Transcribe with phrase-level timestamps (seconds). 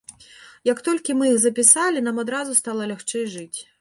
[0.69, 3.59] Як толькі мы іх запісалі, нам адразу стала лягчэй жыць.